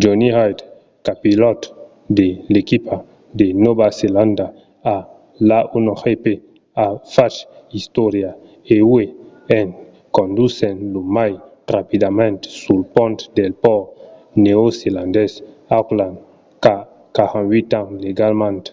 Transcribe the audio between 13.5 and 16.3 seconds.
pòrt neozelandés d'auckland